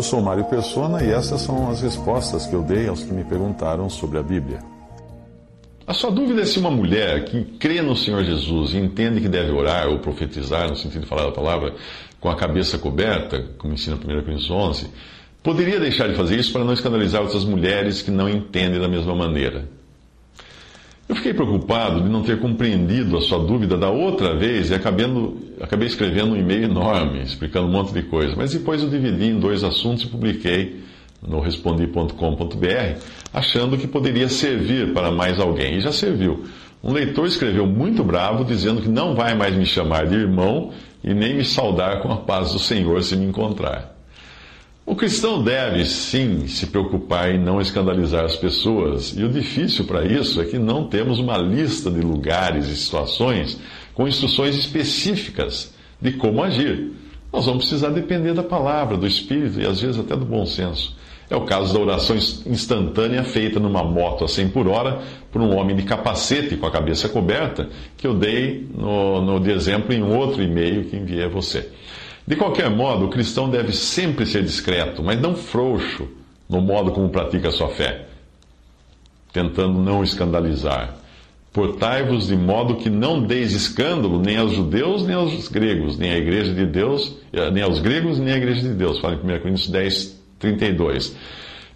[0.00, 3.22] Eu sou Mário Persona e essas são as respostas que eu dei aos que me
[3.22, 4.60] perguntaram sobre a Bíblia.
[5.86, 9.28] A sua dúvida é se uma mulher que crê no Senhor Jesus e entende que
[9.28, 11.74] deve orar ou profetizar, no sentido de falar a palavra,
[12.18, 14.90] com a cabeça coberta, como ensina 1 Coríntios 11,
[15.42, 19.14] poderia deixar de fazer isso para não escandalizar outras mulheres que não entendem da mesma
[19.14, 19.68] maneira.
[21.10, 25.38] Eu fiquei preocupado de não ter compreendido a sua dúvida da outra vez e acabando,
[25.60, 28.36] acabei escrevendo um e-mail enorme, explicando um monte de coisa.
[28.36, 30.84] Mas depois eu dividi em dois assuntos e publiquei
[31.20, 33.00] no respondi.com.br,
[33.34, 35.78] achando que poderia servir para mais alguém.
[35.78, 36.44] E já serviu.
[36.80, 40.70] Um leitor escreveu muito bravo, dizendo que não vai mais me chamar de irmão
[41.02, 43.99] e nem me saudar com a paz do Senhor se me encontrar.
[44.90, 50.04] O cristão deve, sim, se preocupar em não escandalizar as pessoas, e o difícil para
[50.04, 53.56] isso é que não temos uma lista de lugares e situações
[53.94, 56.90] com instruções específicas de como agir.
[57.32, 60.96] Nós vamos precisar depender da palavra, do Espírito e às vezes até do bom senso.
[61.30, 65.56] É o caso da oração instantânea feita numa moto a 100 por hora por um
[65.56, 70.02] homem de capacete com a cabeça coberta, que eu dei no, no de exemplo em
[70.02, 71.70] outro e-mail que enviei a você.
[72.26, 76.08] De qualquer modo, o cristão deve sempre ser discreto, mas não frouxo
[76.48, 78.06] no modo como pratica a sua fé,
[79.32, 80.96] tentando não escandalizar.
[81.52, 86.18] Portai-vos de modo que não deis escândalo nem aos judeus, nem aos gregos, nem à
[86.18, 89.00] igreja de Deus, eh, nem aos gregos, nem à igreja de Deus.
[89.00, 91.16] Fala em 1 Coríntios 10, 32.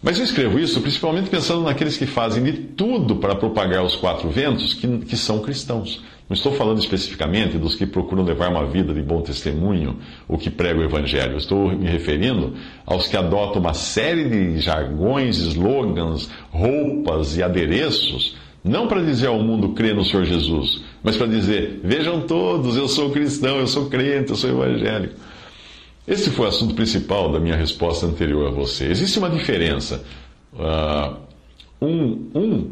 [0.01, 4.29] Mas eu escrevo isso principalmente pensando naqueles que fazem de tudo para propagar os quatro
[4.29, 6.02] ventos, que, que são cristãos.
[6.29, 10.48] Não estou falando especificamente dos que procuram levar uma vida de bom testemunho ou que
[10.48, 11.36] pregam o Evangelho.
[11.36, 12.55] Estou me referindo
[12.86, 19.42] aos que adotam uma série de jargões, slogans, roupas e adereços, não para dizer ao
[19.42, 23.90] mundo crer no Senhor Jesus, mas para dizer: vejam todos, eu sou cristão, eu sou
[23.90, 25.17] crente, eu sou evangélico.
[26.08, 28.86] Esse foi o assunto principal da minha resposta anterior a você.
[28.86, 30.02] Existe uma diferença.
[30.55, 31.17] Uh,
[31.80, 32.70] um, um,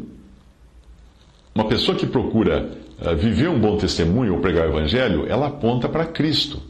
[1.53, 2.82] uma pessoa que procura
[3.15, 6.61] viver um bom testemunho ou pregar o evangelho, ela aponta para Cristo.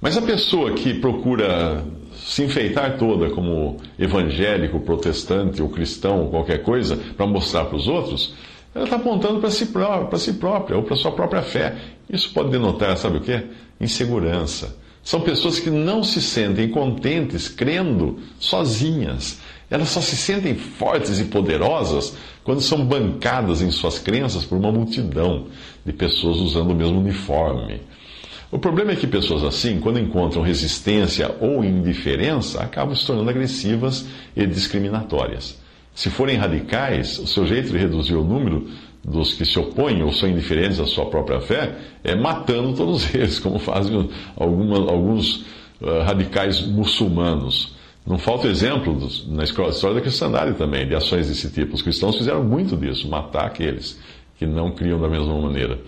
[0.00, 1.84] Mas a pessoa que procura
[2.14, 7.86] se enfeitar toda como evangélico, protestante ou cristão ou qualquer coisa para mostrar para os
[7.86, 8.34] outros,
[8.74, 11.76] ela está apontando para si, para si própria ou para sua própria fé.
[12.10, 13.44] Isso pode denotar, sabe o quê?
[13.80, 19.38] Insegurança são pessoas que não se sentem contentes crendo sozinhas.
[19.70, 24.70] Elas só se sentem fortes e poderosas quando são bancadas em suas crenças por uma
[24.70, 25.48] multidão
[25.84, 27.80] de pessoas usando o mesmo uniforme.
[28.52, 34.06] O problema é que pessoas assim, quando encontram resistência ou indiferença, acabam se tornando agressivas
[34.36, 35.60] e discriminatórias.
[35.92, 38.68] Se forem radicais, o seu jeito de reduzir o número
[39.04, 41.74] dos que se opõem ou são indiferentes à sua própria fé
[42.04, 45.40] é matando todos eles, como fazem alguns
[45.80, 47.75] uh, radicais muçulmanos.
[48.06, 48.96] Não falta exemplo
[49.26, 51.74] na história da cristandade também, de ações desse tipo.
[51.74, 53.98] Os cristãos fizeram muito disso, matar aqueles
[54.38, 55.80] que não criam da mesma maneira.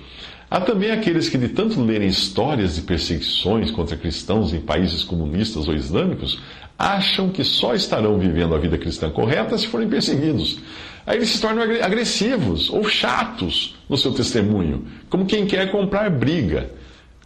[0.51, 5.69] Há também aqueles que, de tanto lerem histórias de perseguições contra cristãos em países comunistas
[5.69, 6.41] ou islâmicos,
[6.77, 10.59] acham que só estarão vivendo a vida cristã correta se forem perseguidos.
[11.07, 16.71] Aí eles se tornam agressivos ou chatos no seu testemunho, como quem quer comprar briga.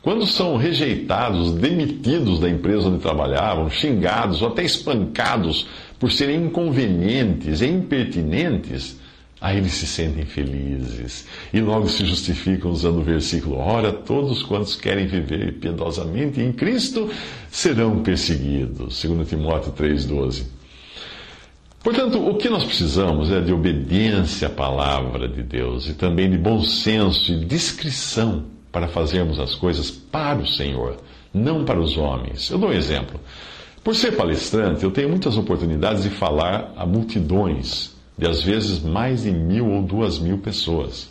[0.02, 5.66] Quando são rejeitados, demitidos da empresa onde trabalhavam, xingados ou até espancados
[5.98, 9.00] por serem inconvenientes e impertinentes,
[9.42, 14.76] Aí eles se sentem felizes e logo se justificam usando o versículo: Ora, todos quantos
[14.76, 17.10] querem viver piedosamente em Cristo
[17.50, 19.02] serão perseguidos.
[19.02, 20.44] 2 Timóteo 3,12.
[21.82, 26.38] Portanto, o que nós precisamos é de obediência à palavra de Deus e também de
[26.38, 30.96] bom senso e discrição para fazermos as coisas para o Senhor,
[31.32, 32.50] não para os homens.
[32.50, 33.20] Eu dou um exemplo.
[33.84, 39.22] Por ser palestrante, eu tenho muitas oportunidades de falar a multidões de às vezes mais
[39.22, 41.10] de mil ou duas mil pessoas.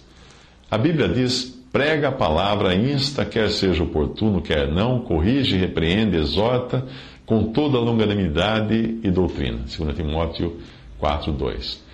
[0.69, 6.85] A Bíblia diz: prega a palavra, insta, quer seja oportuno, quer não, corrige, repreende, exorta,
[7.25, 9.59] com toda longanimidade e doutrina.
[9.59, 10.57] 2 Timóteo
[10.99, 11.90] 4, 2.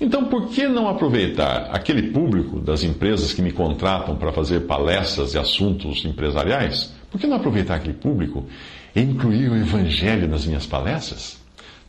[0.00, 5.32] Então, por que não aproveitar aquele público das empresas que me contratam para fazer palestras
[5.32, 6.92] de assuntos empresariais?
[7.10, 8.46] Por que não aproveitar aquele público
[8.96, 11.40] e incluir o Evangelho nas minhas palestras?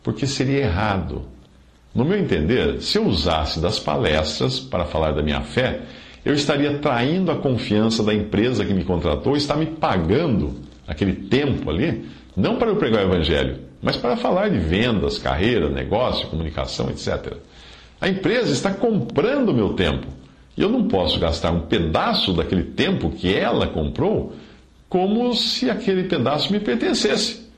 [0.04, 1.24] Porque seria errado.
[1.96, 5.82] No meu entender, se eu usasse das palestras para falar da minha fé,
[6.26, 10.56] eu estaria traindo a confiança da empresa que me contratou, está me pagando
[10.88, 15.70] aquele tempo ali, não para eu pregar o Evangelho, mas para falar de vendas, carreira,
[15.70, 17.34] negócio, comunicação, etc.
[18.04, 20.06] A empresa está comprando o meu tempo.
[20.58, 24.34] E eu não posso gastar um pedaço daquele tempo que ela comprou
[24.90, 27.50] como se aquele pedaço me pertencesse.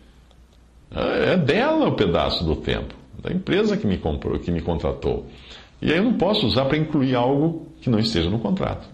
[0.91, 2.93] É dela o pedaço do tempo,
[3.23, 5.25] da empresa que me comprou, que me contratou.
[5.81, 8.87] E aí eu não posso usar para incluir algo que não esteja no contrato.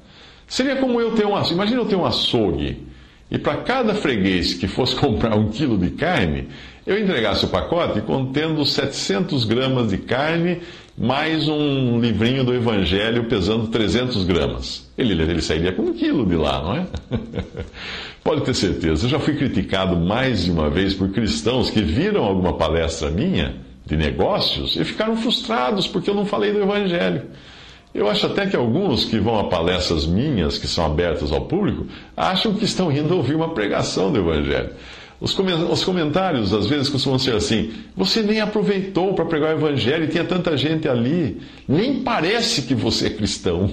[0.48, 1.56] Seria como eu ter um açougue.
[1.56, 2.88] Imagina eu ter um açougue
[3.32, 6.50] e para cada freguês que fosse comprar um quilo de carne,
[6.86, 10.60] eu entregasse o pacote contendo 700 gramas de carne
[10.98, 14.92] mais um livrinho do Evangelho pesando 300 gramas.
[14.98, 16.86] Ele, ele sairia com um quilo de lá, não é?
[18.24, 19.06] Pode ter certeza.
[19.06, 23.56] Eu já fui criticado mais de uma vez por cristãos que viram alguma palestra minha
[23.86, 27.24] de negócios e ficaram frustrados porque eu não falei do Evangelho.
[27.94, 31.88] Eu acho até que alguns que vão a palestras minhas, que são abertas ao público,
[32.16, 34.72] acham que estão indo ouvir uma pregação do Evangelho.
[35.22, 40.08] Os comentários, às vezes, costumam ser assim: você nem aproveitou para pregar o Evangelho e
[40.08, 43.70] tinha tanta gente ali, nem parece que você é cristão.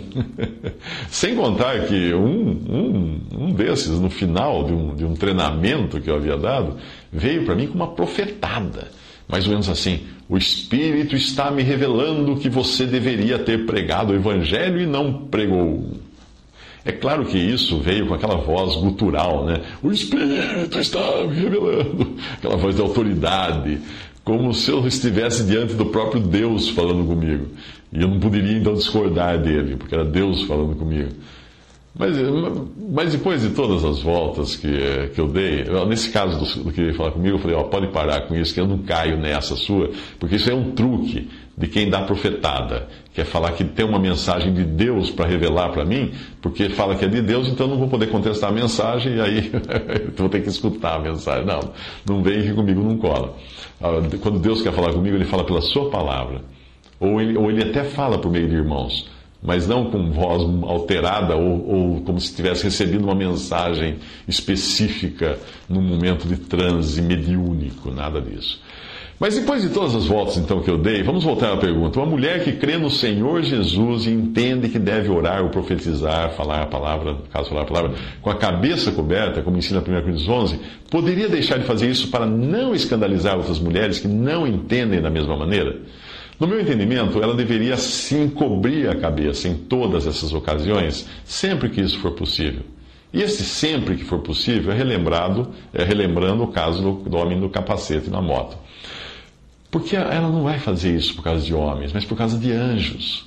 [1.09, 6.11] Sem contar que um, um, um desses, no final de um, de um treinamento que
[6.11, 6.76] eu havia dado,
[7.11, 8.88] veio para mim com uma profetada.
[9.29, 14.17] Mais ou menos assim: o Espírito está me revelando que você deveria ter pregado o
[14.17, 15.93] Evangelho e não pregou.
[16.85, 19.61] É claro que isso veio com aquela voz gutural, né?
[19.83, 22.17] O Espírito está me revelando.
[22.35, 23.79] Aquela voz de autoridade,
[24.25, 27.49] como se eu estivesse diante do próprio Deus falando comigo.
[27.93, 31.11] E eu não poderia então discordar dele, porque era Deus falando comigo.
[31.96, 32.17] Mas,
[32.93, 36.81] mas depois de todas as voltas que, que eu dei, nesse caso do, do que
[36.81, 39.56] ele falar comigo, eu falei: ó, pode parar com isso, que eu não caio nessa
[39.56, 43.85] sua, porque isso é um truque de quem dá profetada, que é falar que tem
[43.85, 47.67] uma mensagem de Deus para revelar para mim, porque fala que é de Deus, então
[47.67, 49.52] não vou poder contestar a mensagem e aí
[50.17, 51.44] vou ter que escutar a mensagem.
[51.44, 51.61] Não,
[52.06, 53.35] não vem comigo não cola.
[53.81, 56.43] Ah, quando Deus quer falar comigo, ele fala pela sua palavra.
[57.00, 61.37] Ou ele, ou ele até fala por meio de irmãos mas não com voz alterada
[61.37, 65.38] ou, ou, como se tivesse recebido uma mensagem específica
[65.69, 68.61] num momento de transe mediúnico, nada disso.
[69.20, 71.99] Mas depois de todas as voltas então que eu dei, vamos voltar à pergunta.
[71.99, 76.62] Uma mulher que crê no Senhor Jesus e entende que deve orar ou profetizar, falar
[76.62, 80.29] a palavra, no caso falar a palavra, com a cabeça coberta, como ensina 1 Coríntios
[80.29, 85.11] 11, poderia deixar de fazer isso para não escandalizar outras mulheres que não entendem da
[85.11, 85.76] mesma maneira?
[86.38, 91.81] No meu entendimento, ela deveria sim cobrir a cabeça em todas essas ocasiões, sempre que
[91.81, 92.62] isso for possível.
[93.12, 97.40] E esse sempre que for possível é relembrado, é relembrando o caso do, do homem
[97.40, 98.56] do capacete na moto.
[99.70, 103.26] Porque ela não vai fazer isso por causa de homens, mas por causa de anjos.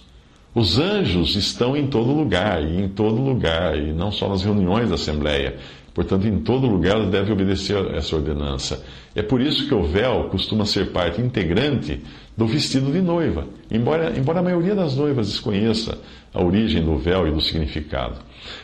[0.54, 4.90] Os anjos estão em todo lugar, e em todo lugar, e não só nas reuniões
[4.90, 5.58] da Assembleia.
[5.94, 8.84] Portanto, em todo lugar deve obedecer essa ordenança.
[9.14, 12.02] É por isso que o véu costuma ser parte integrante
[12.36, 15.98] do vestido de noiva, embora, embora a maioria das noivas desconheça
[16.34, 18.16] a origem do véu e do significado.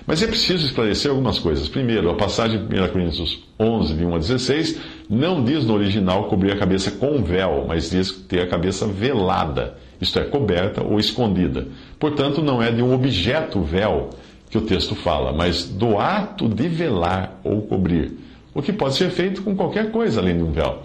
[0.05, 1.67] Mas é preciso esclarecer algumas coisas.
[1.67, 6.29] Primeiro, a passagem de 1 Coríntios 11, de 1 a 16, não diz no original
[6.29, 10.97] cobrir a cabeça com véu, mas diz ter a cabeça velada, isto é, coberta ou
[10.97, 11.67] escondida.
[11.99, 14.11] Portanto, não é de um objeto véu
[14.49, 18.17] que o texto fala, mas do ato de velar ou cobrir,
[18.53, 20.83] o que pode ser feito com qualquer coisa além de um véu.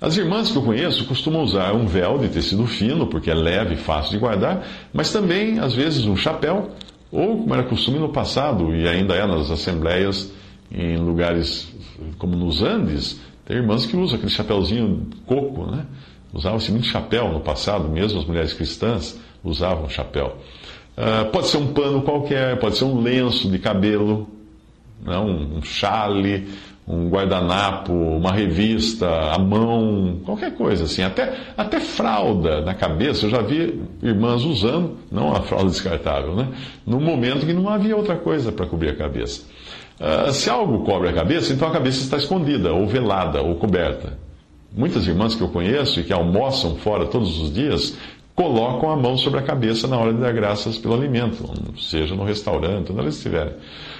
[0.00, 3.74] As irmãs que eu conheço costumam usar um véu de tecido fino, porque é leve
[3.74, 6.70] e fácil de guardar, mas também, às vezes, um chapéu,
[7.10, 10.30] ou, como era costume no passado, e ainda é nas assembleias,
[10.70, 11.68] em lugares
[12.18, 15.86] como nos Andes, tem irmãs que usam aquele chapéuzinho coco, né?
[16.32, 20.36] Usavam-se muito chapéu no passado, mesmo as mulheres cristãs usavam chapéu.
[20.98, 24.26] Uh, pode ser um pano qualquer, pode ser um lenço de cabelo,
[25.00, 25.16] né?
[25.16, 26.48] um chale,
[26.88, 33.30] um guardanapo, uma revista, a mão, qualquer coisa assim, até, até fralda na cabeça, eu
[33.30, 36.48] já vi irmãs usando, não a fralda descartável, né?
[36.84, 39.42] Num momento que não havia outra coisa para cobrir a cabeça.
[40.00, 44.18] Uh, se algo cobre a cabeça, então a cabeça está escondida, ou velada, ou coberta.
[44.74, 47.96] Muitas irmãs que eu conheço e que almoçam fora todos os dias
[48.38, 51.42] colocam a mão sobre a cabeça na hora de dar graças pelo alimento,
[51.76, 53.54] seja no restaurante, onde elas estiverem.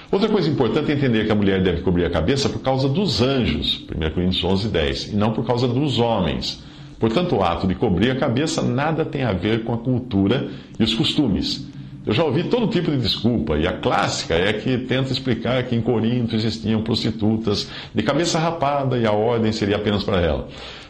[0.09, 3.21] Outra coisa importante é entender que a mulher deve cobrir a cabeça por causa dos
[3.21, 6.63] anjos, 1 Coríntios 11, 10, e não por causa dos homens.
[6.97, 10.47] Portanto, o ato de cobrir a cabeça nada tem a ver com a cultura
[10.79, 11.67] e os costumes.
[12.05, 15.75] Eu já ouvi todo tipo de desculpa, e a clássica é que tenta explicar que
[15.75, 20.47] em Corinto existiam prostitutas de cabeça rapada e a ordem seria apenas para ela.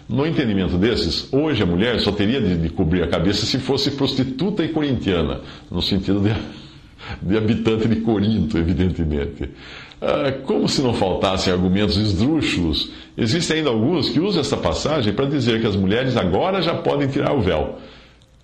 [0.10, 3.92] No entendimento desses, hoje a mulher só teria de, de cobrir a cabeça se fosse
[3.92, 6.34] prostituta e corintiana, no sentido de,
[7.22, 9.52] de habitante de Corinto, evidentemente.
[10.02, 15.26] Ah, como se não faltassem argumentos esdrúxulos, existem ainda alguns que usam essa passagem para
[15.26, 17.78] dizer que as mulheres agora já podem tirar o véu.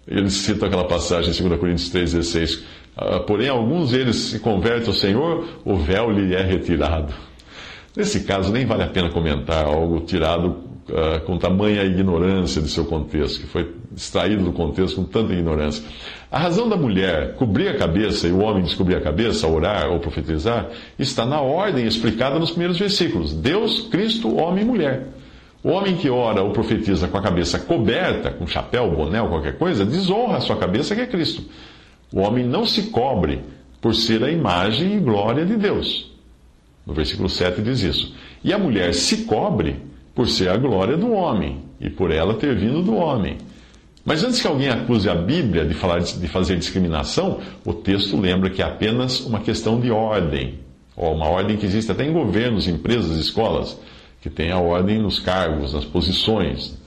[0.08, 2.62] Eles citam aquela passagem em 2 Coríntios 3,16.
[2.96, 7.12] Ah, porém, alguns deles se convertem ao Senhor, o véu lhe é retirado.
[7.98, 12.86] Nesse caso, nem vale a pena comentar algo tirado uh, com tamanha ignorância de seu
[12.86, 15.84] contexto, que foi extraído do contexto com tanta ignorância.
[16.32, 20.00] A razão da mulher cobrir a cabeça e o homem descobrir a cabeça, orar ou
[20.00, 25.08] profetizar, está na ordem explicada nos primeiros versículos: Deus, Cristo, homem e mulher.
[25.64, 29.58] O homem que ora ou profetiza com a cabeça coberta, com chapéu, boné ou qualquer
[29.58, 31.44] coisa, desonra a sua cabeça, que é Cristo.
[32.14, 33.42] O homem não se cobre
[33.82, 36.12] por ser a imagem e glória de Deus.
[36.86, 38.14] No versículo 7 diz isso.
[38.44, 39.78] E a mulher se cobre
[40.16, 43.38] por ser a glória do homem e por ela ter vindo do homem.
[44.06, 48.50] Mas antes que alguém acuse a Bíblia de, falar, de fazer discriminação, o texto lembra
[48.50, 50.60] que é apenas uma questão de ordem,
[50.96, 53.78] ou uma ordem que existe até em governos, empresas, escolas,
[54.22, 56.78] que tem a ordem nos cargos, nas posições.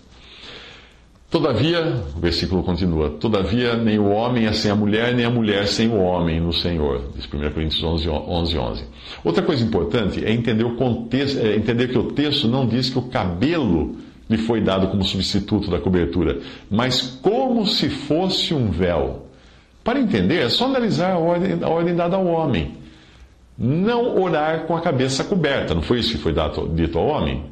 [1.31, 5.67] Todavia, o versículo continua: Todavia, nem o homem é sem a mulher, nem a mulher
[5.69, 7.03] sem o homem no Senhor.
[7.15, 8.85] Diz 1 Coríntios 11, 11, 11.
[9.23, 12.99] Outra coisa importante é entender, o contexto, é entender que o texto não diz que
[12.99, 13.97] o cabelo
[14.29, 19.27] lhe foi dado como substituto da cobertura, mas como se fosse um véu.
[19.85, 22.75] Para entender, é só analisar a ordem, a ordem dada ao homem.
[23.57, 25.75] Não orar com a cabeça coberta.
[25.75, 26.35] Não foi isso que foi
[26.75, 27.45] dito ao homem?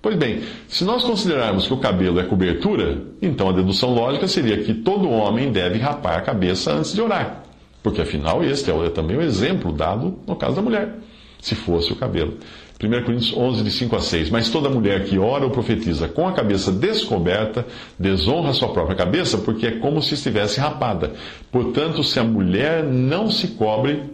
[0.00, 4.62] Pois bem, se nós considerarmos que o cabelo é cobertura, então a dedução lógica seria
[4.62, 7.42] que todo homem deve rapar a cabeça antes de orar.
[7.82, 10.94] Porque afinal, este é também o exemplo dado no caso da mulher,
[11.40, 12.34] se fosse o cabelo.
[12.80, 14.30] 1 Coríntios 11, de 5 a 6.
[14.30, 17.66] Mas toda mulher que ora ou profetiza com a cabeça descoberta
[17.98, 21.12] desonra sua própria cabeça, porque é como se estivesse rapada.
[21.50, 24.04] Portanto, se a mulher não se cobre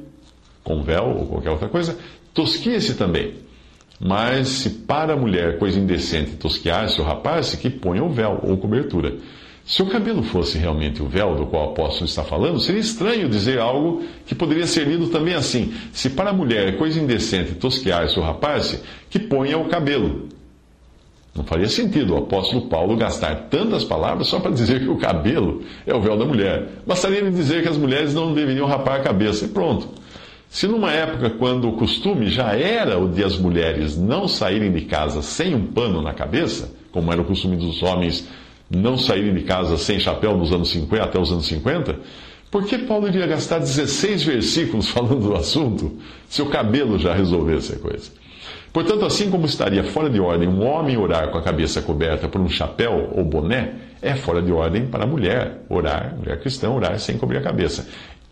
[0.63, 1.99] com véu ou qualquer outra coisa,
[2.33, 3.44] tosquia-se também.
[4.07, 8.59] Mas se para a mulher coisa indecente tosquear-se ou rapar-se, que ponha o véu ou
[8.59, 9.15] cobertura.
[9.65, 13.31] Se o cabelo fosse realmente o véu do qual o apóstolo está falando, seria estranho
[13.31, 18.19] dizer algo que poderia ser lido também assim: se para a mulher coisa indecente tosquear-se
[18.19, 20.29] ou rapar-se, que ponha o cabelo.
[21.35, 25.63] Não faria sentido o apóstolo Paulo gastar tantas palavras só para dizer que o cabelo
[25.87, 26.69] é o véu da mulher.
[26.87, 29.89] Bastaria ele dizer que as mulheres não deveriam rapar a cabeça e pronto.
[30.55, 34.83] Se numa época quando o costume já era o de as mulheres não saírem de
[34.83, 38.29] casa sem um pano na cabeça, como era o costume dos homens
[38.71, 41.99] não saírem de casa sem chapéu nos anos 50 até os anos 50,
[42.53, 47.73] por que Paulo iria gastar 16 versículos falando do assunto se o cabelo já resolvesse
[47.73, 48.13] a coisa?
[48.73, 52.41] Portanto, assim como estaria fora de ordem um homem orar com a cabeça coberta por
[52.41, 56.97] um chapéu ou boné, é fora de ordem para a mulher orar, mulher cristã, orar
[57.01, 57.89] sem cobrir a cabeça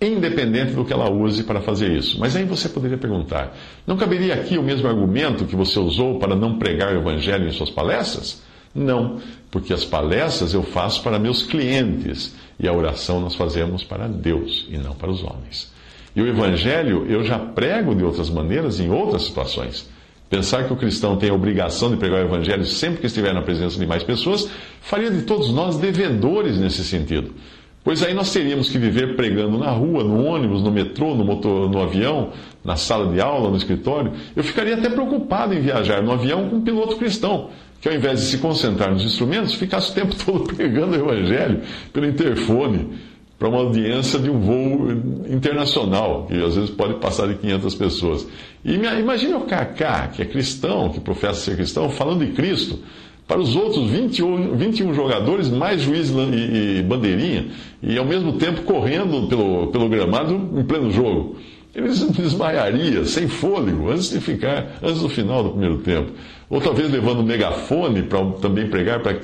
[0.06, 2.18] independente do que ela use para fazer isso.
[2.18, 3.56] Mas aí você poderia perguntar:
[3.86, 7.52] não caberia aqui o mesmo argumento que você usou para não pregar o evangelho em
[7.52, 8.42] suas palestras?
[8.74, 9.18] Não,
[9.50, 14.66] porque as palestras eu faço para meus clientes e a oração nós fazemos para Deus
[14.70, 15.70] e não para os homens.
[16.14, 19.90] E o evangelho eu já prego de outras maneiras em outras situações.
[20.28, 23.42] Pensar que o cristão tem a obrigação de pregar o evangelho sempre que estiver na
[23.42, 24.48] presença de mais pessoas
[24.80, 27.34] faria de todos nós devedores nesse sentido.
[27.84, 31.68] Pois aí nós teríamos que viver pregando na rua, no ônibus, no metrô, no, motor,
[31.68, 32.30] no avião,
[32.64, 34.12] na sala de aula, no escritório.
[34.36, 38.20] Eu ficaria até preocupado em viajar no avião com um piloto cristão, que ao invés
[38.20, 41.62] de se concentrar nos instrumentos, ficasse o tempo todo pregando o evangelho
[41.92, 42.90] pelo interfone
[43.36, 44.92] para uma audiência de um voo
[45.28, 48.28] internacional, que às vezes pode passar de 500 pessoas.
[48.64, 52.78] E imagine o Kaká, que é cristão, que professa ser cristão, falando de Cristo
[53.26, 57.46] para os outros 21, 21 jogadores, mais juiz e, e bandeirinha,
[57.82, 61.36] e ao mesmo tempo correndo pelo, pelo gramado em pleno jogo.
[61.74, 66.12] Ele desmaiaria, sem fôlego, antes de ficar, antes do final do primeiro tempo.
[66.50, 69.18] Ou talvez levando um megafone para também pregar para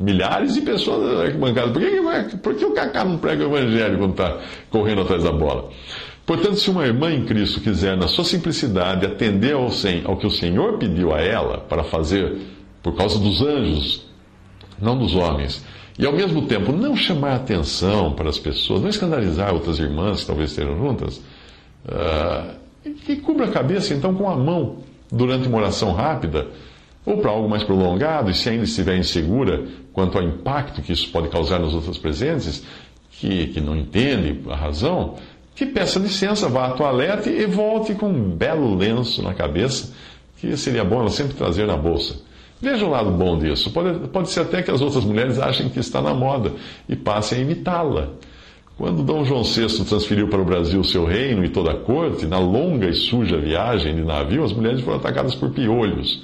[0.00, 1.70] milhares de pessoas na arquibancada.
[1.70, 5.30] Por que, por que o Kaká não prega o evangelho quando está correndo atrás da
[5.30, 5.70] bola?
[6.26, 9.68] Portanto, se uma irmã em Cristo quiser, na sua simplicidade, atender ao,
[10.04, 12.36] ao que o Senhor pediu a ela para fazer
[12.82, 14.04] por causa dos anjos,
[14.80, 15.64] não dos homens.
[15.98, 20.26] E ao mesmo tempo não chamar atenção para as pessoas, não escandalizar outras irmãs que
[20.26, 21.18] talvez estejam juntas,
[21.86, 24.78] uh, e cubra a cabeça então com a mão
[25.10, 26.48] durante uma oração rápida,
[27.04, 31.10] Ou para algo mais prolongado, e se ainda estiver insegura quanto ao impacto que isso
[31.10, 32.64] pode causar nos outros presentes,
[33.10, 35.16] que, que não entende a razão,
[35.54, 39.92] que peça licença, vá à toalete e volte com um belo lenço na cabeça,
[40.38, 42.16] que seria bom ela sempre trazer na bolsa.
[42.62, 43.72] Veja o lado bom disso.
[43.72, 46.52] Pode, pode ser até que as outras mulheres achem que está na moda
[46.88, 48.10] e passem a imitá-la.
[48.78, 52.38] Quando Dom João VI transferiu para o Brasil seu reino e toda a corte, na
[52.38, 56.22] longa e suja viagem de navio, as mulheres foram atacadas por piolhos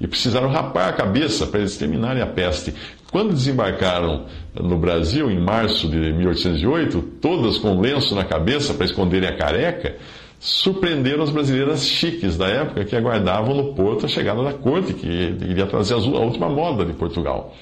[0.00, 2.72] e precisaram rapar a cabeça para exterminarem a peste.
[3.10, 9.28] Quando desembarcaram no Brasil, em março de 1808, todas com lenço na cabeça para esconderem
[9.28, 9.96] a careca,
[10.40, 15.06] surpreenderam as brasileiras chiques da época que aguardavam no porto a chegada da corte, que
[15.06, 17.54] iria trazer a última moda de Portugal.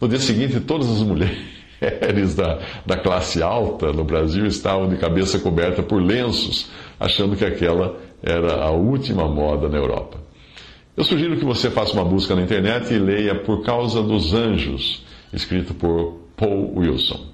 [0.00, 5.38] No dia seguinte, todas as mulheres da, da classe alta no Brasil estavam de cabeça
[5.38, 10.18] coberta por lenços, achando que aquela era a última moda na Europa.
[10.96, 15.04] Eu sugiro que você faça uma busca na internet e leia Por Causa dos Anjos,
[15.32, 17.33] escrito por Paul Wilson.